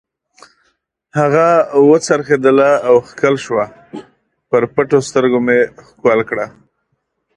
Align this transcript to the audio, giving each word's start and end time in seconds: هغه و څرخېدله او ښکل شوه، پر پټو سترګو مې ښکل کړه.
هغه 1.19 1.47
و 1.87 1.89
څرخېدله 2.07 2.69
او 2.87 2.95
ښکل 3.09 3.35
شوه، 3.45 3.65
پر 4.49 4.63
پټو 4.73 4.99
سترګو 5.09 5.39
مې 5.45 5.59
ښکل 5.85 6.19
کړه. 6.29 6.45